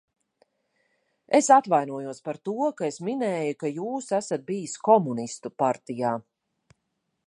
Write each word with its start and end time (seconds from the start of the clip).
Es 1.39 1.49
atvainojos 1.57 2.23
par 2.29 2.41
to, 2.49 2.55
ka 2.81 2.89
es 2.89 2.99
minēju, 3.09 3.61
ka 3.65 3.73
jūs 3.77 4.11
esat 4.23 4.49
bijis 4.51 4.75
komunistu 4.91 5.57
partijā. 5.65 6.21